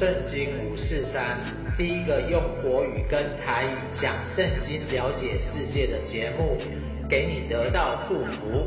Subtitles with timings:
[0.00, 1.38] 圣经五四三，
[1.76, 6.56] 第一个用国语跟台语讲圣经、了解世界的节目，
[7.06, 8.66] 给你得到祝福。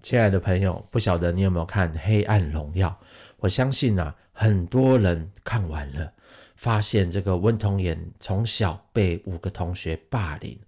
[0.00, 2.88] 亲爱的朋友，不晓得你有没有看《黑暗荣耀》？
[3.38, 6.12] 我相信啊，很多人看完了，
[6.56, 10.58] 发现这个温童颜从小被五个同学霸凌。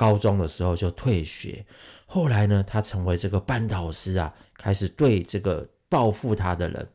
[0.00, 1.62] 高中的时候就退学，
[2.06, 6.88] 后来呢，他成为这个班导师啊，开始对这个报复他的人，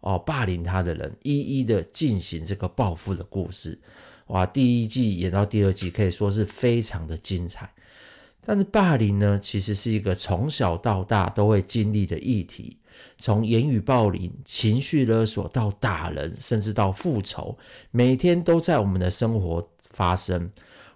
[0.00, 3.80] 哦，霸凌他的人，一一的进行这个报复的故事。
[4.26, 7.72] 哇，第一季演到第二季，可以说是非常的精彩。
[8.44, 12.76] 但是霸凌呢，其实是一个从小到大都会经历的议题，
[13.18, 17.56] 从言语暴凌、情绪勒索到打人，甚至到复仇，
[17.90, 20.50] 每天都在我们的生活发生。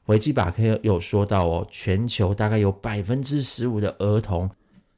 [0.09, 4.51] 维基百科有说到哦，全球大概有百分之十五的儿童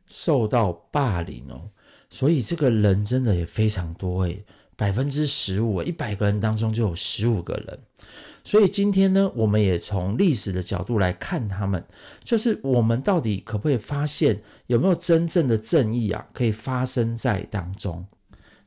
[0.06, 1.70] 受到霸凌哦，
[2.08, 4.44] 所以这个人真的也非常多诶，
[4.77, 7.78] 百分之十五，一百个人当中就有十五个人。
[8.44, 11.84] 所以今天呢，我们也从历史的角度来看他们，
[12.22, 18.06] 就是我们到底可不可以发现有没有真正的正义啊，可以发生在当中。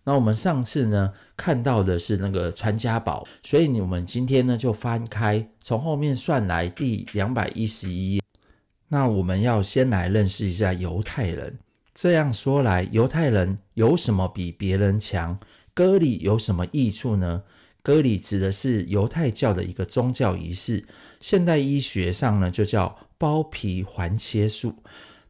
[0.06, 8.22] 那我们上次呢，看到的是那个传家宝，所以我们今天呢就翻开从后面算来第两百一十一。
[8.90, 11.58] 那我们要先来认识一下犹太人。
[11.96, 15.40] 这样说来，犹太人有什么比别人强？
[15.74, 17.44] 割礼有什么益处呢？
[17.81, 20.86] 割礼指的是犹太教的一个宗教仪式，
[21.20, 24.76] 现代医学上呢就叫包皮环切术。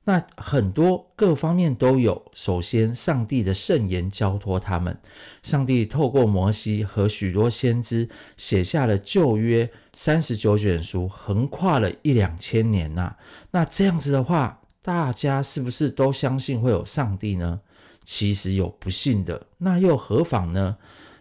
[0.05, 2.31] 那很多各方面都有。
[2.33, 4.97] 首先，上帝的圣言交托他们，
[5.41, 13.15] 上帝透过摩西和许多先知写下了旧约三十九卷书，横跨了一两千年呐、
[13.51, 17.61] 那这样子的话，大家是不是都相信会有上帝呢？
[18.03, 20.75] 其实有不信的，那又何妨呢？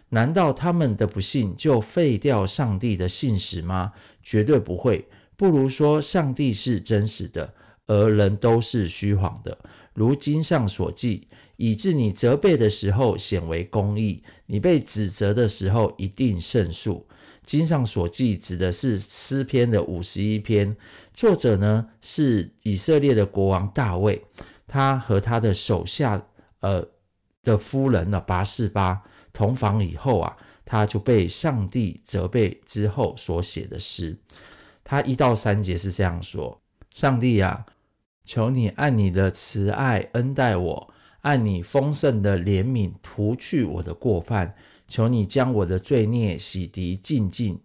[0.09, 3.93] 难道他们的不信就废掉上帝的信实吗？
[4.21, 5.07] 绝对不会。
[5.37, 7.53] 不如说，上帝是真实的。
[7.85, 9.57] 而人都是虚谎的，
[9.93, 11.27] 如经上所记，
[11.57, 17.05] 以致你责备的时候显为公义，你被指责的时候一定胜诉。
[17.45, 20.77] 经上所记指的是诗篇的五十一篇，
[21.13, 24.23] 作者呢是以色列的国王大卫，
[24.65, 26.25] 他和他的手下
[26.61, 26.87] 呃
[27.43, 34.17] 的夫人呢拔示巴同房以后啊，他就被上帝责备之后所写的诗。
[34.85, 36.61] 他一到三节是这样说：
[36.91, 37.65] 上帝啊。
[38.23, 44.55] 求你按你的慈爱恩待我，按你丰盛的怜悯除去我的过犯。
[44.85, 47.59] 求你将我的罪孽洗涤净尽，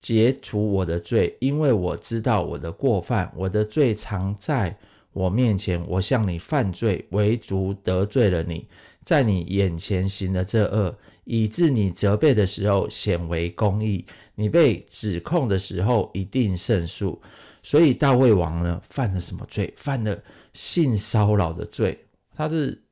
[0.00, 4.76] 解除我的罪，因为我知道我的过犯，我的罪常在
[5.12, 5.82] 我面前。
[5.88, 8.66] 我向你犯罪，唯独得罪了你，
[9.04, 17.22] 在你眼前行了这恶，以致你责备的时候显为公义，你被指控的时候一定胜诉。
[17.64, 19.72] 所以大卫王呢，犯了什么罪？
[19.76, 22.06] 犯了性骚扰的罪。
[22.36, 22.84] 他是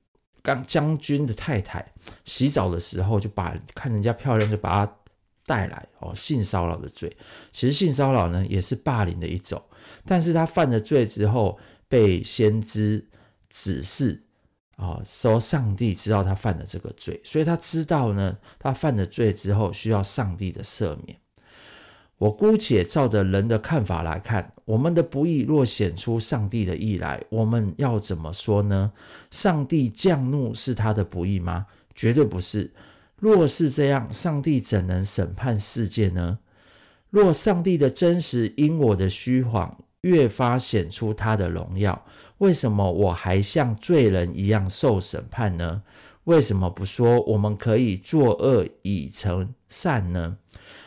[0.43, 1.93] 刚将军的太太
[2.25, 4.97] 洗澡的时候，就把看人家漂亮就把她
[5.45, 7.15] 带来哦，性骚扰的罪。
[7.53, 9.63] 其实性骚扰呢，也是霸凌的一种。
[10.07, 13.07] 但是他犯了罪之后，被先知
[13.51, 14.25] 指示
[14.77, 21.19] 啊，说上帝知道他犯了这个罪，所以他知道呢，他犯了罪之后需要上帝的赦免。
[22.19, 28.93] 我姑且照着人的看法来看，我们的不义若显出上帝的义来，我们要怎么说呢？
[29.31, 31.67] 上帝降怒是他的不义吗？
[31.95, 32.71] 绝对不是。
[33.17, 36.39] 若是这样，上帝怎能审判世界呢？
[37.11, 42.05] 若上帝的真实因我的虚谎越发显出他的荣耀，
[42.39, 45.83] 为什么我还像罪人一样受审判呢？
[46.25, 50.39] 为什么不说我们可以作恶以成善呢？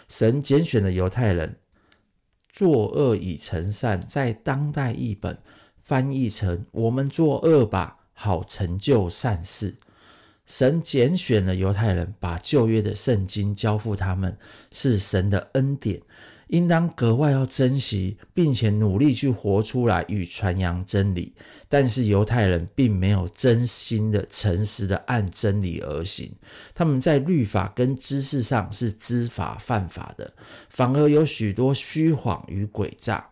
[0.07, 1.57] 神拣选了犹太人，
[2.55, 5.37] 作恶以成善，在当代译本
[5.83, 9.75] 翻译成“我们作恶吧，好成就善事”。
[10.47, 14.37] 神拣选了犹太人，把旧约的圣经交付他们，
[14.71, 16.01] 是神的恩典。
[16.47, 21.33] 应当格外要珍惜，并且努力去活出来与传扬真理。
[21.67, 26.31] 但是犹太人并没有真心的、诚实的按真理而行，
[26.73, 30.31] 他们在律法跟知识上是知法犯法的，
[30.69, 33.27] 反而有许多虚谎与诡诈。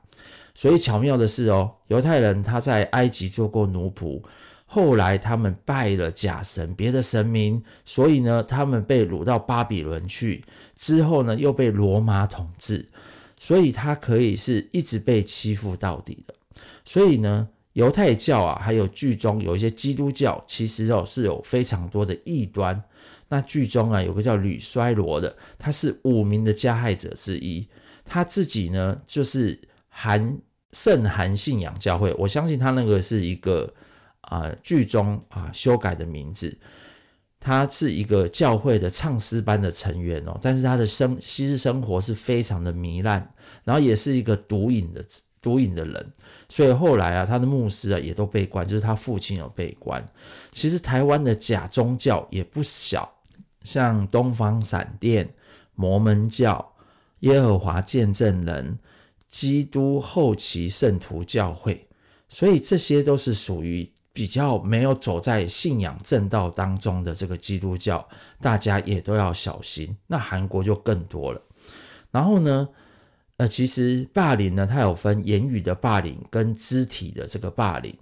[0.55, 4.21] 所以巧妙的是哦，犹太人他在埃及做过奴仆，
[4.65, 10.43] 后来他们拜了假神、别的神明，所以呢，他们被掳到巴比伦去，
[10.75, 12.89] 之后呢，又被罗马统治。
[13.45, 16.33] 所以他可以是一直被欺负到底的，
[16.85, 22.81] 所以呢，犹太教啊，还有剧中有一些基督教，其实哦是有非常多的异端。
[23.27, 27.67] 那剧中啊，有个叫吕衰罗的，他是五名的加害者之一。
[28.05, 29.59] 他自己呢，就是
[29.89, 30.37] 韩
[30.71, 32.13] 圣韩信仰教会。
[32.17, 33.73] 我相信他那个是一个
[34.21, 36.57] 啊剧中啊修改的名字。
[37.45, 43.29] 他是一个教会的唱诗班的成员哦，但是他的生私生活是非常的糜烂，
[43.65, 45.03] 然后也是一个毒瘾的
[45.41, 46.13] 毒瘾的人。
[46.47, 50.01] 所以后来啊，他的牧师啊也都被关，就是他父亲有被关。
[50.53, 53.11] 其实台湾的假宗教也不小。
[53.63, 55.33] 像东方闪电、
[55.75, 56.73] 摩门教、
[57.21, 58.77] 耶和华见证人、
[59.29, 61.87] 基督后期圣徒教会，
[62.27, 68.07] 所以这些都是属于比较没有走在信仰正道当中的这个基督教，
[68.39, 69.97] 大家也都要小心。
[70.07, 71.41] 那韩国就更多了。
[72.11, 72.69] 然后呢，
[73.37, 77.93] 呃，其实霸凌呢，它有分言语的霸凌跟肢体的这个霸凌。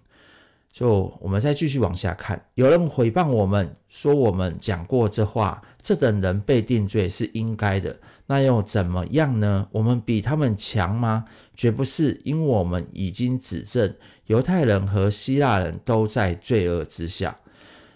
[0.74, 7.98] 就我们再继续往下看，有人诽谤我们说我们讲过这话，这等人被定罪是应该的。
[8.28, 9.68] 那又怎么样呢？
[9.72, 11.26] 我们比他们强吗？
[11.58, 13.94] 绝不是，因为我们已经指证
[14.32, 17.38] 犹太人和希腊人都在罪恶之下。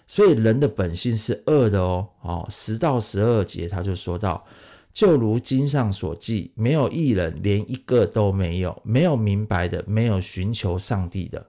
[0.06, 2.06] 所以人的本性是恶的哦。
[2.20, 4.44] 哦，十到十二节他就说到，
[4.92, 11.46] 就如经上所记，没有义人，连一个都没有，没有明白的，没有寻求上帝的。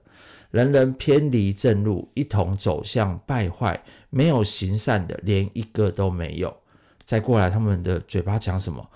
[0.50, 3.84] 人人偏离正路，一同走向败坏。
[4.08, 6.56] 没有行善的，连一个都没有。
[7.04, 8.88] 再过来，他们的嘴巴讲什么？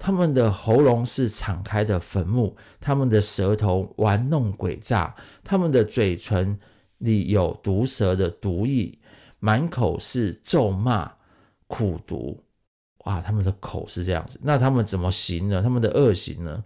[0.00, 5.14] 他们的喉咙是敞开的坟墓，他们的舌头玩弄诡诈，
[5.44, 6.58] 他们的嘴唇
[6.98, 8.98] 里有毒蛇的毒液，
[9.38, 11.12] 满口是咒骂、
[11.66, 12.42] 苦毒。
[13.04, 15.62] 哇，他们的口是这样子，那他们怎么行呢？
[15.62, 16.64] 他们的恶行呢？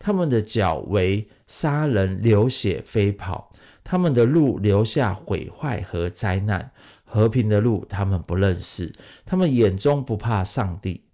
[0.00, 3.52] 他们的脚为杀人、流血、飞跑。
[3.84, 6.72] 他们的路留下毁坏和灾难，
[7.04, 8.92] 和平的路他们不认识。
[9.24, 11.04] 他们眼中不怕上帝。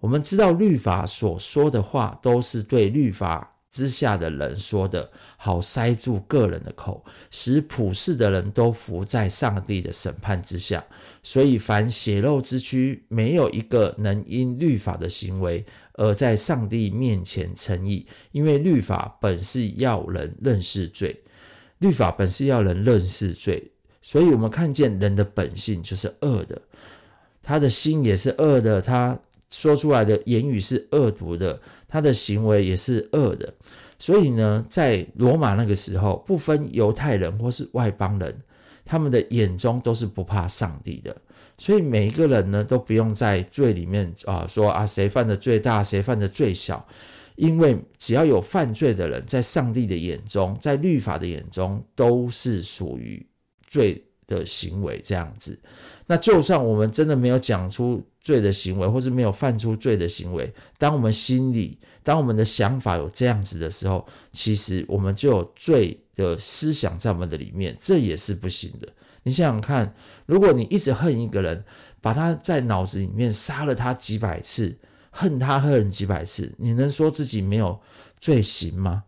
[0.00, 10.84] 我们知道律法所说的话都是对律法之下的人说的，好塞住个人的口，使普世的人都服在上帝的审判之下。
[11.22, 21.22] 所以，凡血肉之躯，没有一个能因律法的行为而在上帝面前称义，因为律法本是要人认识罪。
[21.78, 23.70] 律法本是要人认识罪，
[24.02, 26.60] 所以我们看见人的本性就是恶的，
[27.42, 29.18] 他的心也是恶的，他
[29.50, 33.52] 说出来的言语是恶毒的，他的行为也是恶的。
[33.98, 38.34] 所以呢，在罗马那个时候，不分犹太人或是外邦人，
[38.84, 41.14] 他们的眼中都是不怕上帝的。
[41.58, 46.86] 所以每一个人呢，都不用在罪里面啊说啊谁犯的罪大，谁犯的最小。
[47.36, 53.26] 因为只要有犯罪的人，在上帝的眼中，在律法的眼中，都是属于
[53.66, 55.58] 罪的行为这样子。
[56.06, 68.88] 那就算我们真的没有讲出罪的行为，或是没有犯出罪的行为，当我们心里，当我们的想法有这样子的时候，其实我们就有罪的思想在我们的里面，这也是不行的。
[69.22, 69.94] 你想想看，
[70.26, 71.64] 如果你一直恨一个人，
[72.00, 74.78] 把他在脑子里面杀了他几百次。
[75.12, 77.80] 恨他恨几百次，你能说自己没有
[78.20, 79.02] 罪行吗？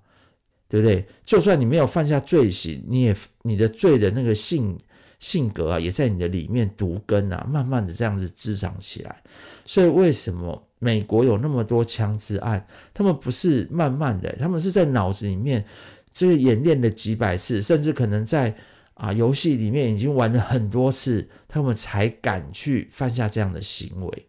[0.68, 1.06] 对不对？
[1.24, 4.76] 就算你没有犯下罪行，你也你的罪的那个性
[5.22, 9.22] 性格啊，也在你的里面毒根啊，慢慢的这样子滋长起来。
[9.64, 12.66] 所以为什么美国有那么多枪支案？
[12.92, 15.64] 他们不是慢慢的，他们是在脑子里面
[16.12, 18.52] 这个演练了几百次，甚至可能在
[18.94, 24.26] 啊游戏里面已经玩了很多次，他们才敢去犯下这样的行为。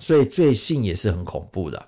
[0.00, 1.86] 所以罪性也是很恐怖的，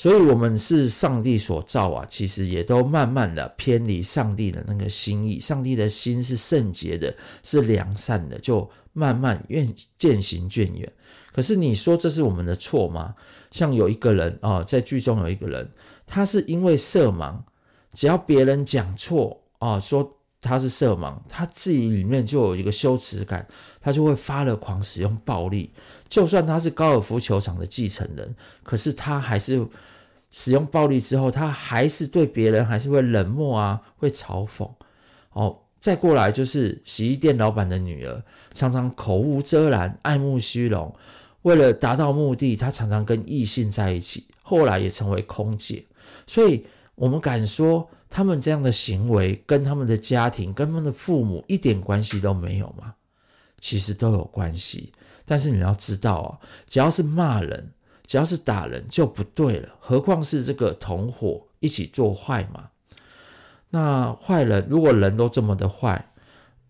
[0.00, 5.38] 所以我们是上帝所造啊，其实也都慢慢的偏离上帝的那个心意。
[5.38, 10.90] 上帝的心是圣洁的，是良善的，就慢慢渐渐行渐远。
[11.34, 13.14] 可是你说这是我们的错吗？
[13.50, 15.70] 像有一个人啊，在剧中有一个人，
[16.06, 17.38] 他是因为色盲，
[17.92, 20.16] 只要别人讲错啊，说。
[20.42, 23.46] 他是色盲，他自己里面就有一个羞耻感，
[23.78, 25.70] 他就会发了狂，使用暴力。
[26.08, 29.62] 就算他是高尔夫球场的继承人，可是他还是
[30.30, 34.68] 使用暴力之后，他还是对别人还是会冷漠啊，会嘲讽。
[35.32, 38.22] 哦，再过来就是洗衣店老板的女儿，
[38.52, 40.94] 常常口无遮拦，爱慕虚荣。
[41.42, 45.84] 为了达到目的，他常常跟异性在一起，后来也成为空姐。
[46.26, 47.88] 所以，我们敢说。
[48.12, 52.92] 他们这样的行为跟他们的家庭、跟他们的父母一点关系都没有吗？
[53.60, 54.92] 其实都有关系。
[55.24, 56.30] 但是你要知道啊，
[56.66, 57.70] 只要是骂人，
[58.10, 62.70] 只要是打人就不对了，何况是这个同伙一起做坏嘛？
[63.68, 66.10] 那坏人如果人都这么的坏，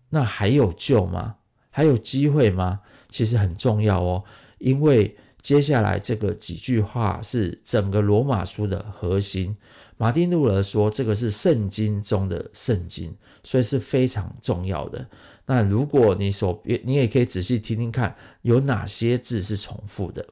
[0.09, 1.37] 那还有救吗？
[1.71, 2.81] 还有机会吗？
[3.09, 4.23] 其实很重要哦，
[4.59, 9.57] 因为接下来这个几句话是整个罗马书的核心。
[9.97, 15.07] 马丁路德说，这个是圣经中的圣经，所以是非常重要的。
[15.47, 20.23] 那如果你所，你也可以仔细听听看，有哪些字是重复的。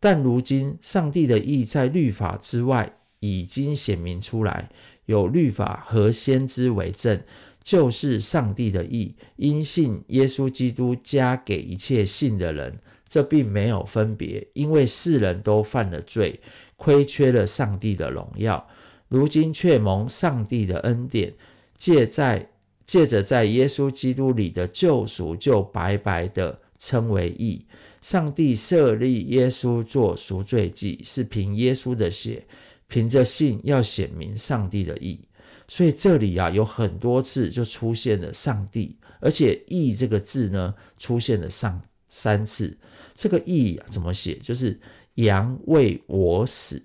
[0.00, 4.70] 但如今，上帝的意在律法之外已经显明出来，
[5.06, 7.22] 有律法和先知为证，
[7.62, 12.78] 就是上帝的意，因信耶稣基督加给一切信的人。
[13.08, 16.38] 这并没有分别，因为世人都犯了罪，
[16.76, 18.68] 亏缺了上帝的荣耀。
[19.08, 21.32] 如今却蒙上帝的恩典，
[21.78, 22.50] 借在
[22.84, 27.64] 借着在耶稣基督里的救赎，就白白的称为义。
[28.00, 32.46] 上帝设立耶稣做赎罪祭，是凭耶稣的血，
[32.86, 35.20] 凭着信要显明上帝的义。
[35.66, 42.78] 所以这里啊有很多次就出现了上帝，而且“义”这个字呢出现了上三次。
[43.14, 44.36] 这个“义”怎么写？
[44.36, 44.80] 就是
[45.14, 46.80] 羊为我死。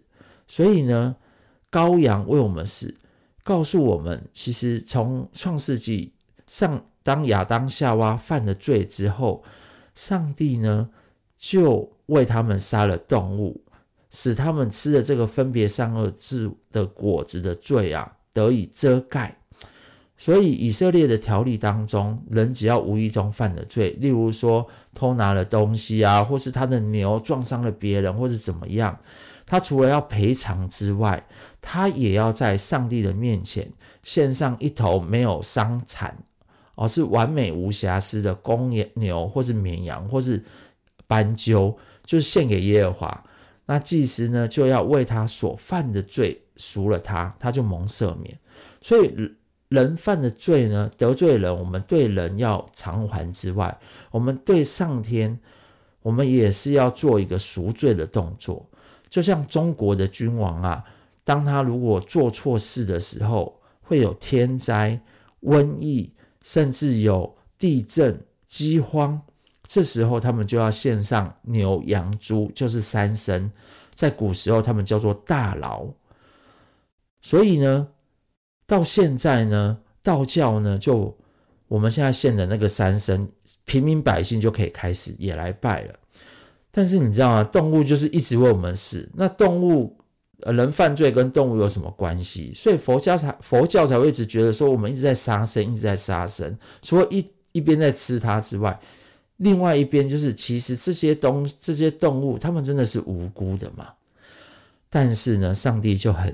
[0.47, 1.15] 所以呢，
[1.71, 2.93] 羔羊为我们死，
[3.43, 6.11] 告诉我们，其实从创世纪
[6.47, 9.43] 上，当亚当夏娃犯了罪之后，
[9.93, 10.89] 上帝呢。
[11.45, 13.59] 就为他们杀了动物，
[14.09, 19.37] 使他们吃了这个分别善恶树的果子的罪啊得以遮盖。
[20.17, 28.97] 所以以色列的条例当中，人只要无意中犯了罪，例如说偷拿了东西啊，或是他的牛撞伤了别人，或是怎么样，
[29.45, 31.21] 他除了要赔偿之外，
[31.61, 33.69] 他也要在上帝的面前
[34.01, 36.15] 献上一头没有伤残，
[36.75, 40.41] 而是完美无瑕疵的公牛，或是绵羊，或是。
[41.07, 43.23] 斑鸠就是献给耶和华，
[43.65, 48.37] 那祭司呢就要为他所犯的罪赎了他，他就蒙赦免。
[48.81, 49.13] 所以
[49.69, 53.79] 人犯的罪呢，得罪人，我们对人要偿还之外，
[54.11, 55.39] 我们对上天，
[56.01, 58.69] 我们也是要做一个赎罪的动作。
[59.09, 60.83] 就像中国的君王啊，
[61.23, 64.99] 当他如果做错事的时候，会有天灾、
[65.41, 69.21] 瘟疫，甚至有地震、饥荒。
[69.67, 73.49] 这时候，他们就要献上牛、羊、猪，就是三牲。
[73.95, 75.87] 在古时候，他们叫做大牢。
[77.21, 77.87] 所以呢，
[78.67, 81.17] 到现在呢，道教呢，就
[81.67, 83.27] 我们现在献的那个三牲，
[83.63, 85.95] 平民百姓就可以开始也来拜了。
[86.69, 87.43] 但是你知道吗？
[87.43, 89.09] 动物就是一直为我们死。
[89.13, 89.95] 那动物，
[90.39, 92.51] 人犯罪跟动物有什么关系？
[92.53, 98.77] 所以佛家才佛教才会一直觉得说，我们一直在杀生，一直在杀生，除了一一边在吃它之外。
[99.37, 103.89] 另外一边就是，其实这些东这些动物，他们真的是无辜的嘛？
[104.89, 106.33] 但是呢，上帝就很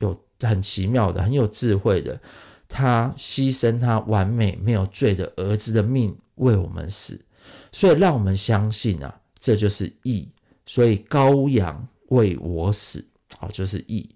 [0.00, 2.20] 有很奇妙的、很有智慧的，
[2.68, 7.24] 他牺牲他完美没有罪的儿子的命为我们死，
[7.70, 10.28] 所以让我们相信啊，这就是义。
[10.66, 13.04] 所以羔羊为我死，
[13.38, 14.10] 好，就是义。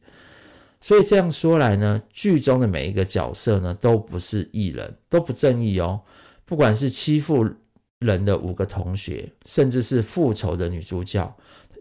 [0.80, 6.00] 所以这样说来呢，剧中的每一个角色呢，都不是义人，都不正义哦，
[6.44, 7.48] 不管是欺负。
[7.98, 11.36] 人的五个同学，甚至是复仇的女主角。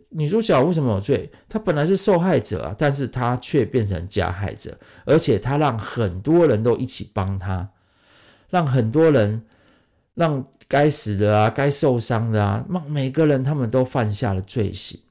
[0.09, 1.29] 女主角为什么有罪？
[1.49, 7.69] 她本来是受害者啊，但是她却变成加害者，而且她让很多人都一起帮她，
[8.49, 9.43] 让很多人，
[10.13, 15.01] 让该死的啊，该受伤的啊，让每个人他们都犯下了罪行。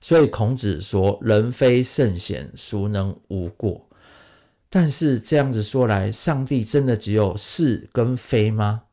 [0.00, 3.86] 所以孔子说：“人非圣贤，孰能无过？”
[4.68, 8.84] 但是这样子说来，上帝真的只有是跟非吗？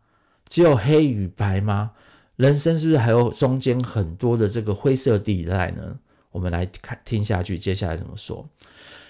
[0.48, 1.92] 只有黑与白吗？
[2.36, 5.98] 人生是不是还有中间很多的这个灰色地带呢？
[6.32, 8.48] 我们来看听下去，接下来怎么说？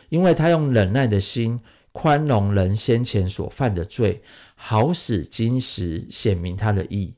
[0.09, 1.59] 因为他用忍耐的心
[1.91, 4.21] 宽容人先前所犯的罪，
[4.55, 7.13] 好使今时显明他的义，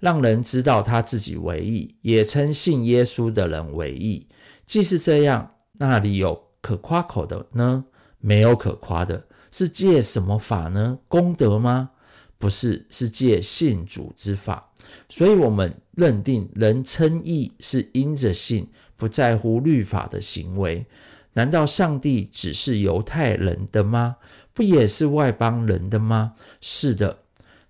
[0.00, 4.28] 让人知道他自己为义，也称信耶稣的人为义。
[4.66, 7.86] 既是这样，那里有可夸口的呢？
[8.18, 10.98] 没有可夸的，是借什么法呢？
[11.08, 11.90] 功德吗？
[12.44, 14.70] 不是，是借信主之法，
[15.08, 20.84] 所以我们认定人称义是因着信，不在乎律法的行为。
[21.32, 24.16] 难道上帝只是犹太人的吗？
[24.52, 26.34] 不也是外邦人的吗？
[26.60, 27.20] 是的，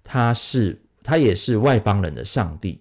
[0.03, 2.81] 他是，他也是外邦人的上帝。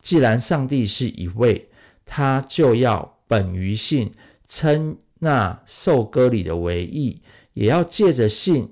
[0.00, 1.68] 既然上帝是一位，
[2.06, 4.10] 他就要本于信
[4.48, 7.20] 称那受割礼的为义，
[7.52, 8.70] 也要借着信。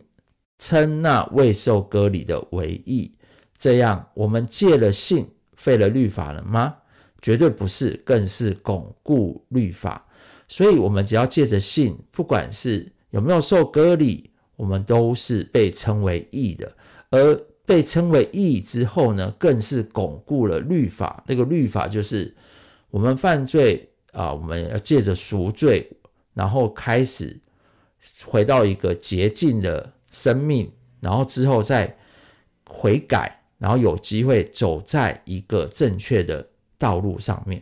[0.63, 3.13] 称那未受割礼的为义，
[3.59, 6.77] 这样我们借了信废了律法了吗？
[7.21, 10.07] 绝对不是，更是巩固律法。
[10.47, 16.73] 所以，我们只要借着信，不管是有没有受割礼，我们都是被称为义的。
[17.11, 17.35] 而
[17.67, 21.25] 被称为义之后呢，更是巩固了律法。
[21.27, 22.33] 那个律法就是
[22.89, 25.91] 我们犯罪啊，我们要借着赎罪，
[26.35, 27.37] 然后开始
[28.25, 31.97] 回到一个洁净的生命，然后之后再
[32.65, 36.47] 悔改，然后有机会走在一个正确的
[36.79, 37.61] 道路上面。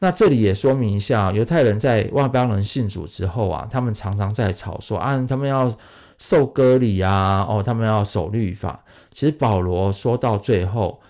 [0.00, 5.72] 那这里也说明一下，犹太人在外邦人信主之后啊，他们常常在吵说啊，他们要
[6.18, 8.84] 受割礼啊，哦，他们要守律法。
[9.12, 11.00] 其实保罗说到最后，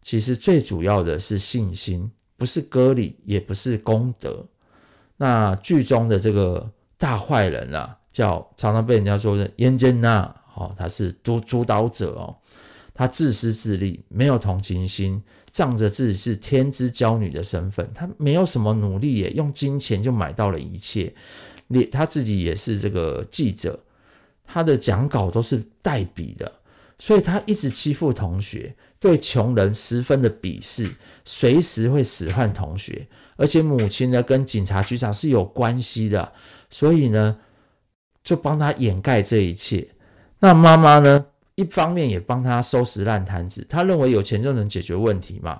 [0.00, 4.46] 其实最主要的是信心，不是割礼，也不是功德。
[5.18, 12.34] 那剧中的这个大坏人啊，叫常常被人家说的验监呐，哦，他是主主导者哦，
[12.92, 15.22] 他自私自利，没有同情心。
[15.52, 21.14] 仗着自己是天之骄女的身份，他没有什么努力耶，用金钱就买到了一切。
[21.68, 23.78] 连他自己也是这个记者，
[24.44, 26.52] 他的讲稿都是代笔的，
[26.98, 30.90] 所以他一直欺负同学，对穷人十分的鄙视，
[31.24, 33.06] 随时会使唤同学。
[33.36, 36.32] 而且母亲呢，跟警察局长是有关系的，
[36.68, 37.36] 所以呢，
[38.28, 39.88] 就帮他掩盖这一切。
[40.38, 41.24] 那妈妈呢？
[41.54, 45.58] 一方面也帮他收拾烂摊子，他认为有钱就能解决问题嘛。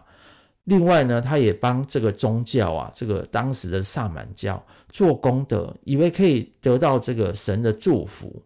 [0.64, 8.42] 另外呢，他也帮这个宗教啊，这个当时的萨满教做功德，以为可以得到这个神的祝福。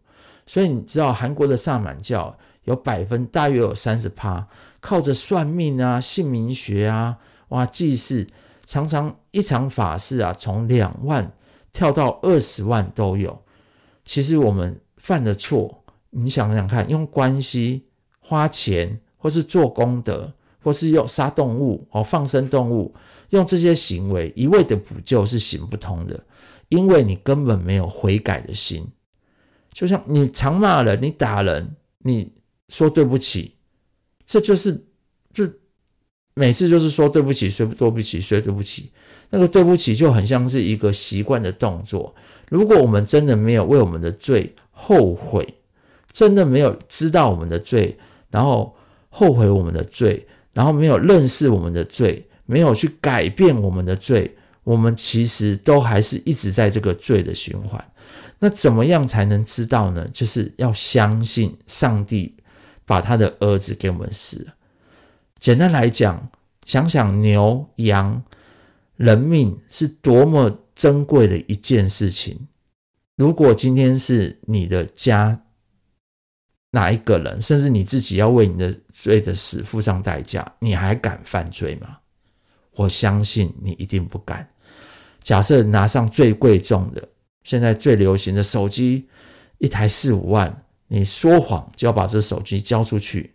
[0.47, 4.47] 所以你知道，韩国的萨满教有百分大约有三十趴，
[4.79, 8.25] 靠着算命啊、姓名学啊，哇，祭祀
[8.67, 11.29] 常常一场法事啊，从两万
[11.73, 13.37] 跳到二十万都有。
[14.05, 15.85] 其实我们犯的错。
[16.15, 17.87] 你想想看，用关系
[18.21, 20.31] 花钱，或是做功德，
[20.63, 22.95] 或是用杀动物哦，放生动物，
[23.31, 26.27] 用这些行为一味的补救是行不通的，
[26.69, 28.87] 因为你根本没有悔改的心。
[29.73, 32.31] 就像你常骂人，你打人，你
[32.69, 33.57] 说对不起，
[34.27, 34.85] 这就是
[35.33, 35.49] 就
[36.35, 38.91] 每次就是说对不起，说对不起，说对不起，
[39.31, 42.15] 那个对不起就很像是一个习惯的动作。
[42.49, 45.47] 如果我们真的没有为我们的罪后悔，
[46.13, 47.97] 真的没有知道我们的罪，
[48.31, 48.75] 然后
[49.09, 57.83] 后悔我们的罪，然后没有认识我们的罪，没有去改变我们的罪，我们其实都还是一直在这个罪的循环。
[58.39, 60.07] 那怎么样才能知道呢？
[60.13, 62.35] 就是要相信上帝
[62.85, 64.55] 把他的儿子给我们死了。
[65.43, 66.31] 简单来讲，
[66.67, 68.23] 想想牛羊
[68.95, 72.47] 人命是多么珍贵的一件事情。
[73.17, 75.43] 如果今天是你的家，
[76.71, 81.99] 哪一个人，甚至你自己要为你的罪的死付上代价，你还敢犯罪吗？
[82.77, 84.49] 我相信你一定不敢。
[85.25, 87.09] 假设拿上最贵重的，
[87.43, 89.09] 现在最流行的手机，
[89.59, 93.35] 一台四五万，你说谎就要把这手机交出去，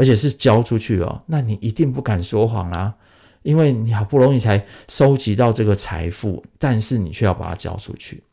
[0.00, 2.94] 而且是交出去哦，那你一定不敢说谎啦，
[3.42, 8.24] 因为你好不容易才收集到这个财富，但是你却要把它交出去。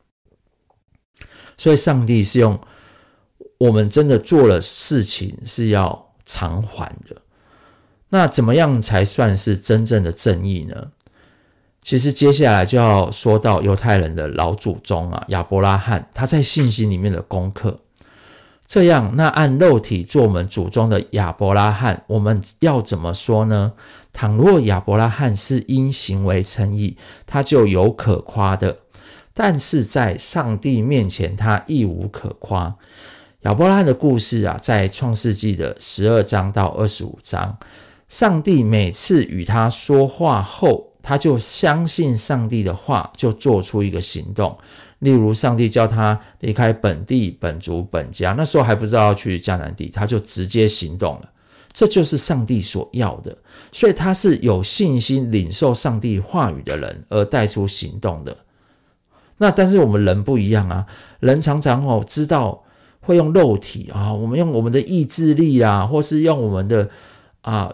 [1.57, 2.57] 所以上帝是用。
[3.59, 7.23] 我们真的做了事情是要偿还的，
[8.09, 10.91] 那怎么样才算是真正的正义呢？
[11.81, 17.79] 其实接下来就要说到犹太人的老祖宗啊，亚伯拉罕他在信心里面的功课。
[18.67, 23.71] 这样，那按肉体做我们祖宗的亚伯拉罕，我们要怎么说呢？
[24.11, 28.75] 倘若亚伯拉罕是因行为称义，他就有可夸的；
[29.33, 32.75] 但是在上帝面前，他亦无可夸。
[33.41, 37.57] 亚伯拉罕的故事啊，在创世纪的十二章到二十五章，
[38.09, 44.57] 上帝每次与他说话后，他就相信上帝的话，就做出一个行动。
[44.99, 51.29] 例如，上帝叫他离开本地、本族、本家，那时候还不知道要去迦南地，他就直接行动了。
[51.71, 53.37] 这就是上帝所要的，
[53.71, 58.35] 所以他是有信心领受上帝话语的人，而带出行动的。
[59.37, 60.85] 那但是我们人不一样啊，
[61.19, 62.63] 人常常哦知道。
[62.99, 66.89] 会用肉体啊，我们用我们的意志力啊，或是用我们的
[67.39, 67.73] 啊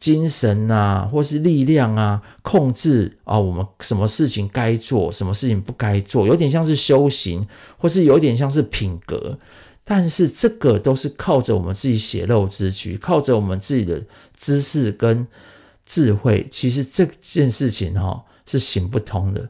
[0.00, 7.46] 精神啊，或是力量啊，控制啊，我们什么事情该做，什么事情不该做，有点像是修行，
[7.78, 9.38] 或是有点像是品格。
[9.88, 14.02] 但是这个都是靠着我们自己血肉之躯，靠着我们自己的
[14.36, 15.26] 知识跟
[15.84, 19.48] 智慧，其实这件事情哈是行不通的。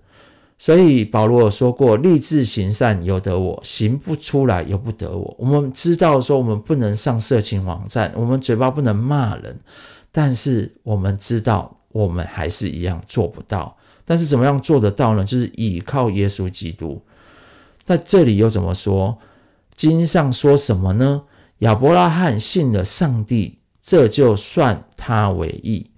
[0.58, 9.58] 所以保罗有说过：“立志行善由得我，行不出来由不得我。”我们知道说我们不能上色情网站，我们嘴巴不能骂人，
[10.18, 13.76] 但是我们知道我们还是一样做不到。
[14.06, 15.22] 但是怎么样做得到呢？
[15.22, 17.02] 就是倚靠耶稣基督。
[17.84, 19.18] 在这里又怎么说？
[19.74, 21.24] 经上说什么呢？
[21.58, 25.90] 亚伯拉罕信了上帝，这就算他为义。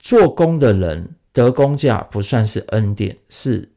[0.00, 3.68] 做工的人得工价不算是恩典，是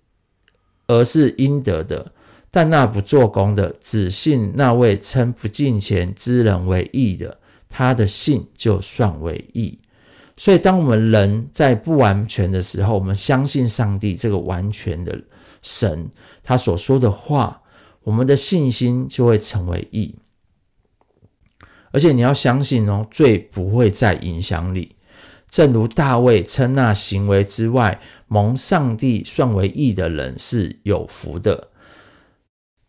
[0.87, 2.13] 而是应得的。
[2.49, 7.37] 但那不做工的，只信那位称不敬虔之人为义的，
[7.69, 9.79] 他的信就算为义。
[10.35, 15.19] 所以，当我们人在不完全的时候，我们相信上帝这个完全的
[15.63, 16.09] 神，
[16.43, 17.61] 他所说的话，
[18.03, 20.15] 我们的信心就会成为义。
[21.91, 24.95] 而且你要相信哦，罪不会再影响你。
[25.49, 31.69] 正如大卫称那行为之外蒙上帝算为义的人是有福的，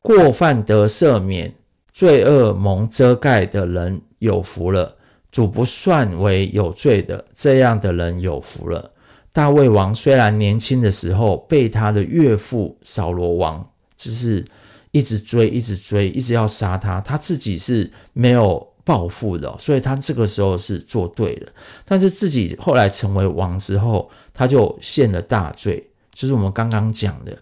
[0.02, 1.54] 过犯得赦免、
[1.92, 4.96] 罪恶蒙遮盖的人有福了。
[5.30, 8.92] 主不算为有罪的，这样的人有福了。
[9.32, 14.44] 大卫王虽然年轻的时候被他的岳父扫罗王，就是
[14.90, 18.66] 一直追、一直追、一直要杀他，他自己是没有。
[18.88, 21.52] 报复的，所以他这个时候是做对了。
[21.84, 27.36] 但是自己后来成为王之后，他就陷了大罪，就是我们刚刚讲的，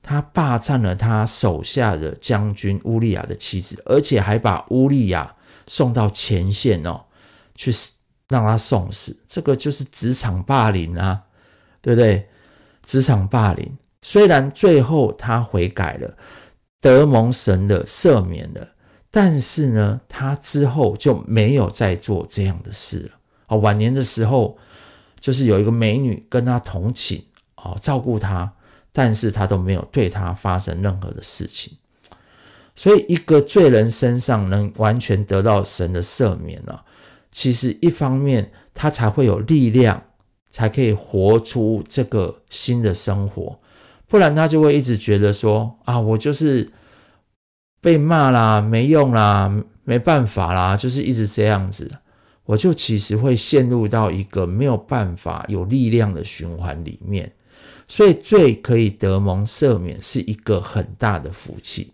[0.00, 5.34] 他霸占了他手下的将军乌利亚的妻子，而且还把乌利亚
[5.66, 7.04] 送到前线哦，
[7.54, 7.72] 去
[8.28, 9.16] 让他送死。
[9.28, 11.22] 这个就是职场霸凌啊，
[11.80, 12.28] 对不对？
[12.84, 16.16] 职场霸凌，虽然最后他悔改了，
[16.80, 18.68] 得蒙神的赦免了。
[19.10, 23.10] 但是呢，他之后就没有再做这样的事了。
[23.48, 24.56] 哦，晚年的时候，
[25.20, 27.22] 就是有一个美女跟他同寝，
[27.56, 28.50] 哦，照顾他，
[28.90, 31.76] 但是他都没有对他发生任何的事情。
[32.74, 36.80] 所以，一个罪人身上能完全得到神的赦免呢，
[37.30, 40.02] 其实一方面他才会有力量，
[40.50, 43.58] 才可以活出这个新的生活，
[44.06, 46.72] 不然他就会一直觉得说啊，我就是。
[47.84, 51.90] 被骂啦，没用啦，没办法啦，就是一直这样子，
[52.44, 57.32] 我就其实会陷入到一个没有办法有力量的循环里面。
[57.88, 61.92] 所以罪可以得蒙赦免是一个很大的福气。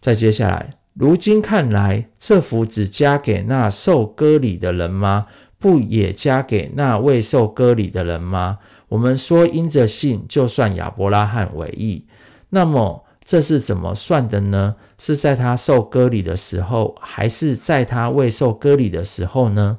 [0.00, 5.26] 再接下来，如今看来，这福只加给那受割礼的人吗？
[5.58, 8.58] 不也加给那未受割礼的人吗？
[8.88, 12.06] 我们说因着信，就算亚伯拉罕为义，
[12.48, 13.04] 那么。
[13.22, 14.74] 这是怎么算的呢？
[14.98, 19.78] 是在他受割礼的时候，还是在他未受割礼的时候呢？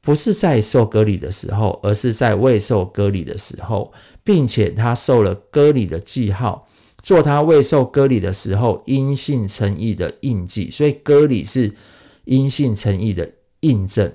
[0.00, 3.92] 不是在受割礼的时候，而是在未受割礼的时候，
[4.24, 6.66] 并且他受了割礼的记号，
[7.02, 10.70] 做他未受割礼的时候因信成义的印记。
[10.70, 11.72] 所以割礼是
[12.24, 14.12] 因信成义的印证，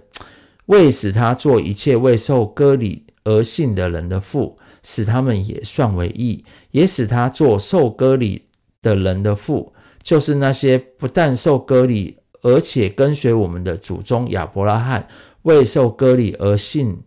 [0.67, 8.43] 为使他做一切未受割礼而信的人的父，使他们也算为义，也使他做受割礼。
[8.83, 15.07] 的人的父，就是那些不但受割礼，而且跟随我们的祖宗亚伯拉罕
[15.43, 16.99] 未受割礼而信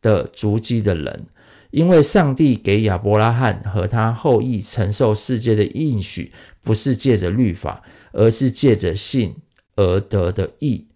[0.00, 1.26] 的足迹的人，
[1.74, 6.30] 因为上帝给亚伯拉罕和他后裔承受世界的应许，
[6.62, 7.82] 不是借着律法，
[8.12, 9.34] 而是借着信
[9.74, 10.86] 而得的义。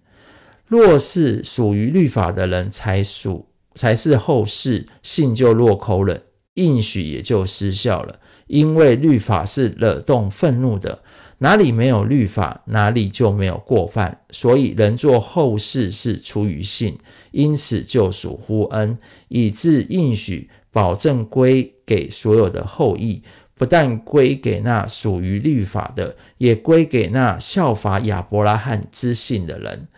[0.68, 6.22] 若是属于律法的人才属才是后世，信就落空了，
[6.54, 8.20] 应许也就失效了。
[8.46, 11.02] 因为律法是惹动愤怒的，
[11.38, 14.20] 哪里没有律法，哪里就没有过犯。
[14.30, 16.96] 所以人做后世是出于信，
[17.32, 23.22] 因此就属乎恩，以致应许保证归给所有的后裔，
[23.54, 29.88] 不但归给那属于律法的，也归给那效法亚伯拉罕之信的人。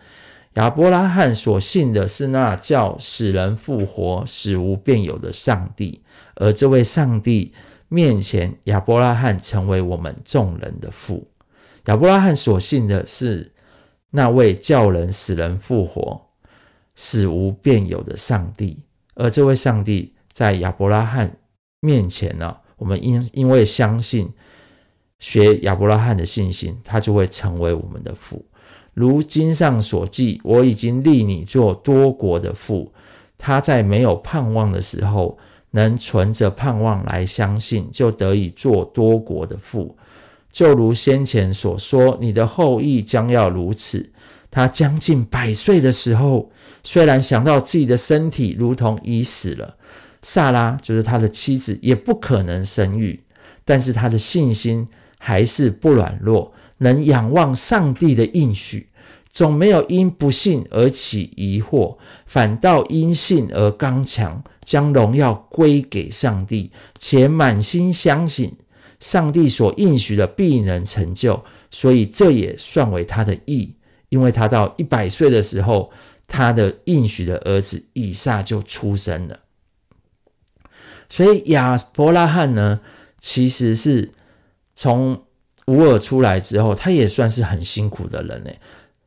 [0.55, 6.03] 亚伯拉罕所信的是那叫死人复活、死无变有的上帝，
[6.35, 7.53] 而这位上帝。
[7.93, 11.27] 面前，亚伯拉罕成为我们众人的父。
[11.87, 13.51] 亚伯拉罕所信的是
[14.11, 16.21] 那位叫人死人复活、
[16.95, 18.79] 死无变有的上帝，
[19.15, 21.37] 而这位上帝在亚伯拉罕
[21.79, 24.29] 面前呢，我们因因为相信
[25.19, 28.45] 学亚伯拉罕的信心，他就会成为我们的父。
[28.93, 32.91] 如经上所记，我已经立你做多国的父。
[33.37, 35.37] 他在没有盼望的时候。
[35.73, 39.97] 能存着盼望来相信，就得以做多国的父。
[40.51, 44.11] 就如先前所说，你的后裔将要如此。
[44.49, 46.51] 他将近百岁的时候，
[46.83, 49.77] 虽然想到自己的身体如同已死了，
[50.21, 53.23] 萨拉就是他的妻子，也不可能生育，
[53.65, 58.87] 但是他的信心还是不软弱，能仰望上帝的应许，
[59.31, 64.43] 总没有因不信而起疑惑，反倒因信而刚强。
[64.63, 68.55] 将荣耀归给上帝，且满心相信，
[68.99, 73.75] 上帝所应许的必能成就，所以这也算为他的义，
[74.09, 75.91] 因为他到一百岁的时候，
[76.27, 79.39] 他的应许的儿子以撒就出生了。
[81.11, 82.79] 所以亚伯拉罕呢，
[83.19, 84.13] 其实是
[84.73, 85.25] 从
[85.67, 88.49] 乌尔出来之后，他也算是很辛苦的人呢。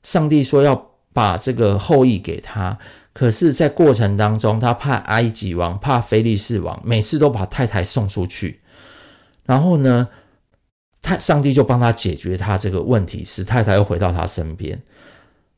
[0.02, 2.78] 上帝说要把这个后裔给他，
[3.14, 8.60] 可是，在过程当中，他怕埃及王，怕非利士王，每次都把太太送出去。
[9.46, 10.08] 然后呢，
[11.00, 14.82] 他上帝就帮他解决他这个问题，使太太又回到他身边。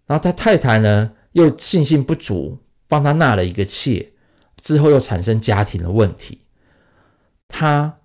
[0.07, 4.13] 然后他太太呢，又信心不足，帮他纳了一个妾。
[4.67, 6.41] 之后又产生家庭的问题，
[7.47, 7.99] 他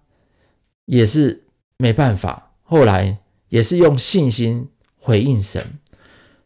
[0.85, 1.45] 也是
[1.77, 3.17] 没办法，后来
[3.49, 5.79] 也是用信心回应神，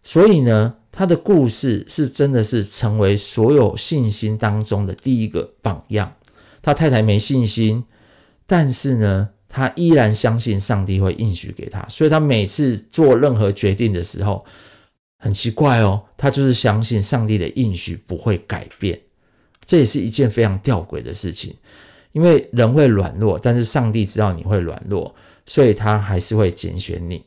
[0.02, 6.16] 所以呢，他的故事是真的是成为所有信心当中的第一个榜样。
[6.62, 7.84] 他太太没信心，
[8.48, 14.46] 但是呢，他依然相信上帝会应许给他，所以他每次做任何决定的时候，
[15.18, 18.98] 很奇怪哦，他就是相信上帝的应许不会改变。
[19.66, 21.54] 这也是一件非常吊诡的事情，
[22.12, 25.14] 因为人会软弱，但是上帝知道你会软弱，
[25.46, 27.24] 所以他还是会拣选你。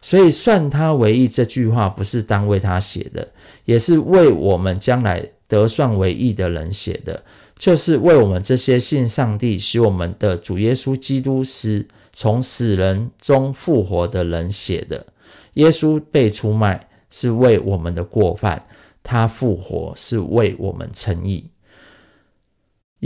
[0.00, 3.26] 所以算他为义这句话不是单为他写的，
[3.64, 7.24] 也是为我们将来得算为义的人写的，
[7.58, 15.06] 就是为我们这些信上帝、使我们的主耶稣基督是从死人中复活的人写的。
[15.54, 18.64] 耶稣被出卖是为我们的过犯，
[19.02, 21.50] 他复活是为我们称义。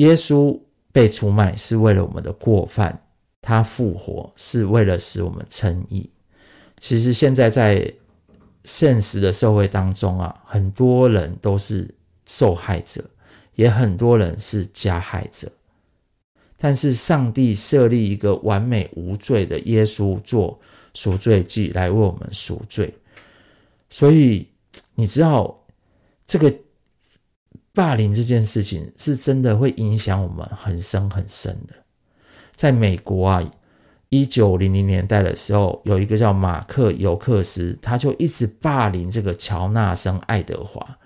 [0.00, 0.58] 耶稣
[0.92, 3.02] 被出卖是为了我们的过犯，
[3.42, 6.08] 他复活是为了使我们称义。
[6.78, 7.92] 其实现在在
[8.64, 13.04] 现实的社会当中啊，很多人都是受害者，
[13.56, 15.52] 也很多人是加害者。
[16.56, 20.58] 但是上帝设立一个完美无罪的耶稣做
[20.94, 22.94] 赎罪祭来为我们赎罪，
[23.90, 24.48] 所以
[24.94, 25.62] 你知道
[26.26, 26.54] 这个。
[27.72, 31.74] 霸凌这件事情是真的会影响我们很深很深的。
[32.54, 33.52] 在美国啊，
[34.08, 40.98] 一九零零年代的时候，有一个叫马克尤克斯，他就一直霸凌这个乔纳森爱德华。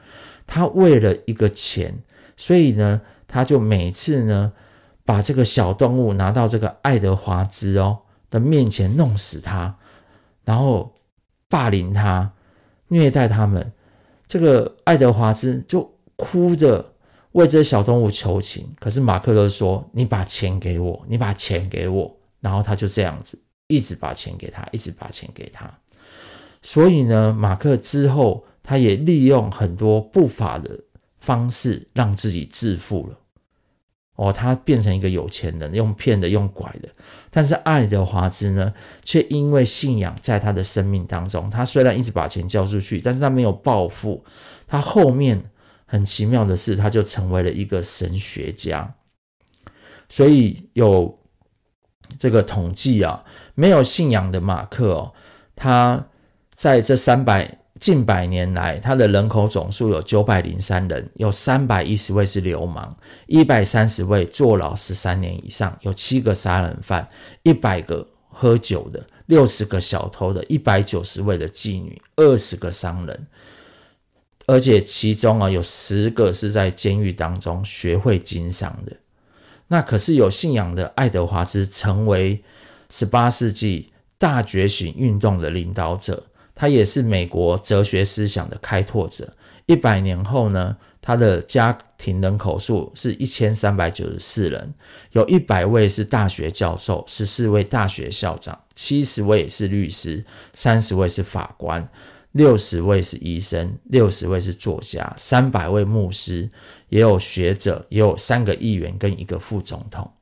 [0.47, 2.03] 他为了一个钱，
[2.37, 4.53] 所以呢，他就每次呢，
[5.05, 7.99] 把这个小动物拿到这个爱德华兹哦
[8.31, 9.77] 的面前弄死他，
[10.45, 10.95] 然后
[11.49, 12.33] 霸凌他，
[12.89, 13.71] 虐待他们。
[14.27, 15.94] 这个爱德华兹就。
[16.17, 16.93] 哭着
[17.33, 25.69] 为这些小动物求情，可是马克就说：“你把钱给我，你把钱给我。”然后他就这样子一直把钱给他，一直把钱给他。
[26.63, 30.79] 所以呢，马克之后他也利用很多不法的
[31.19, 33.19] 方式让自己致富了。
[34.15, 36.89] 哦，他变成一个有钱人，用骗的，用拐的。
[37.33, 38.73] 但是爱德华兹呢，
[39.03, 44.25] 却因为信仰在他的生命当中，他虽然一直把钱交出去，但是他没有暴富，
[44.69, 45.51] 他后面。
[45.87, 48.95] 很奇妙的是，他就成为了一个神学家。
[50.09, 51.19] 所以有
[52.19, 55.13] 这个统计啊，没有信仰的马克哦，
[55.57, 56.07] 他
[56.55, 62.89] 在这三百近百年来，他的人口总数有九百零三人，有三百一十位是流氓，
[63.27, 67.09] 一百三十位坐牢十三年以上，有七个杀人犯，
[67.43, 73.27] 一百个喝酒的，六十个小偷的，一百九十位的妓女，二十个商人。
[74.47, 78.97] 而且其中啊，有十个是在监狱当中学会经商的。
[79.69, 82.43] 那可是有信仰的爱德华兹成为
[82.91, 89.33] 十八世纪大觉醒运动的领导者，他也是美国哲学思想的开拓者。
[89.67, 94.75] 一百年后呢，他的家庭人口数是一千三百九十四人，
[95.13, 101.89] 有一百位是大学教授，十四位大学校长，七十位是律师，三十位是法官。
[102.35, 106.51] 六十位是医生，六十位是作家，三百位牧师，
[106.89, 110.13] 也有学者，也有三个议员跟一个副总统。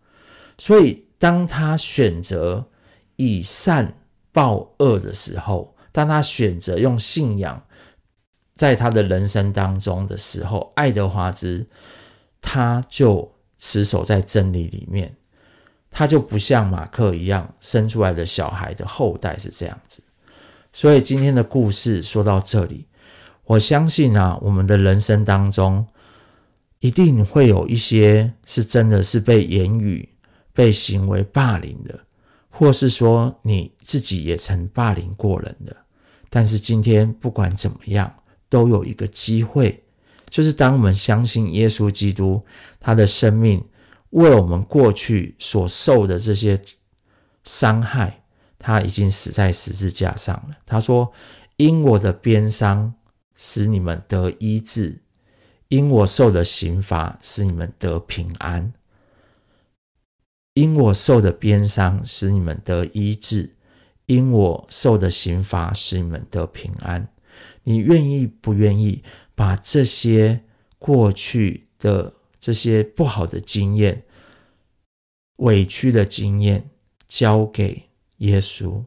[0.59, 2.68] 所以，当他选择
[3.16, 3.98] 以善
[4.31, 7.64] 报恶的时候，当他选择用信仰
[8.57, 11.66] 在他的人生当中的时候，爱德华兹
[12.42, 15.16] 他就持守在真理里面，
[15.90, 20.03] 他就不像马克一样生出来的小孩的后代是这样子。
[20.72, 22.87] 所以今天的故事说到这里，
[23.44, 25.87] 我相信啊，我们的人生当中
[26.80, 30.08] 一定会有一些是真的是被言语、
[30.52, 32.00] 被行为霸凌的，
[32.48, 35.76] 或是说你自己也曾霸凌过人的。
[36.30, 38.11] 但是今天不管怎么样，
[38.48, 39.85] 都有一个机会，
[40.30, 42.42] 就是当我们相信耶稣基督，
[42.80, 43.62] 他的生命
[44.11, 46.58] 为我们过去所受的这些
[47.44, 48.21] 伤害，
[48.62, 50.57] 他已经死在十字架上了。
[50.64, 51.12] 他说
[51.59, 52.94] ：“因我的鞭伤，
[53.35, 55.01] 使你们得医治；
[55.68, 58.72] 因我受的刑罚，使你们得平安。
[60.55, 63.51] 因我受的鞭伤，使你们得医治；
[64.07, 67.09] 因我受的刑罚，使你们得平安。”
[67.64, 69.05] 你愿意不愿意
[69.37, 70.42] 把这些
[70.81, 74.03] 过去的这些不好的经验、
[75.37, 76.70] 委屈的经验
[77.07, 77.85] 交给
[78.22, 78.85] 耶稣？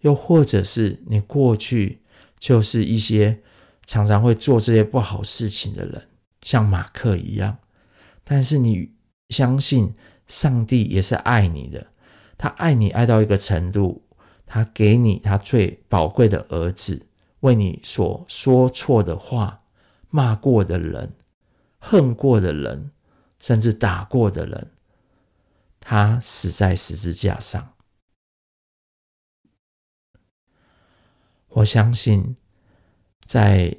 [0.00, 2.02] 又或者是你过去
[2.38, 3.42] 就是一些
[3.84, 6.08] 常常会做这些不好事情的人，
[6.42, 7.58] 像马克一样，
[8.22, 8.92] 但是你
[9.28, 9.94] 相信
[10.28, 11.88] 上帝也是爱你的，
[12.36, 14.04] 他爱你爱到一个程度。
[14.50, 17.06] 他给你他最宝贵的儿子，
[17.40, 19.62] 为你所说错的话、
[20.08, 21.12] 骂过的人、
[21.78, 22.90] 恨过的人，
[23.40, 24.70] 甚至打过的人，
[25.90, 27.72] 他死在十字架上。
[31.48, 32.36] 我相信，
[33.24, 33.74] 在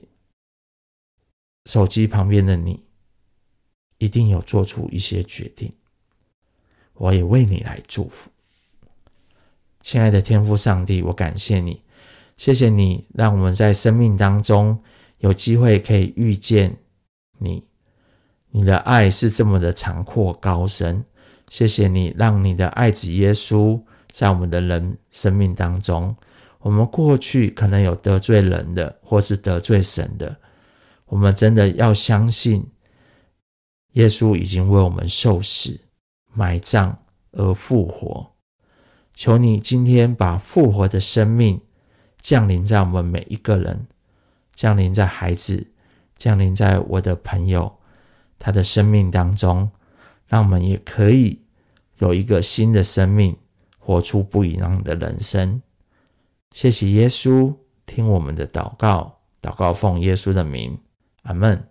[1.68, 2.84] 手机旁边的你，
[4.00, 5.72] 一定有做出一些决定。
[6.94, 8.32] 我也为你来祝福。
[9.80, 11.84] 亲爱的天父上帝，我感谢你，
[12.36, 14.84] 谢谢你让我们在生命当中
[15.20, 16.80] 有机会可以遇见
[17.38, 17.68] 你，
[18.48, 21.06] 你的爱是这么的长阔高深。
[21.50, 23.82] 谢谢你让你的爱子耶稣
[24.12, 26.16] 在我们的人生命当中，
[26.60, 30.38] 我们过去可能有得罪人的，或是得罪神的，
[31.08, 32.68] 我们真的要相信
[33.94, 35.82] 耶稣已经为我们受死、
[36.34, 37.00] 埋葬
[37.32, 38.32] 而复活。
[39.14, 41.60] 求你今天把复活的生命
[42.20, 43.88] 降临在我们每一个人，
[44.54, 45.68] 降临在孩子，
[46.16, 47.80] 降临在我的朋友
[48.38, 49.72] 他的生命当中，
[50.30, 51.42] 让我们也可以
[51.98, 53.36] 有一个新的生命，
[53.78, 55.62] 活出不一样的人生。
[56.54, 57.54] 谢谢耶稣，
[57.86, 60.78] 听我们的祷告，祷告奉耶稣的名，
[61.24, 61.68] 阿门。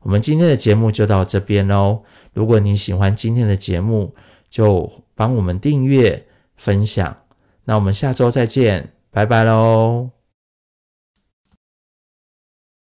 [0.00, 2.02] 我们今天的节目就到这边喽。
[2.34, 4.14] 如果你喜欢今天的节目，
[4.50, 6.26] 就帮我们订阅。
[6.56, 7.16] 分享，
[7.64, 10.23] 那我们下周再见，拜拜喽。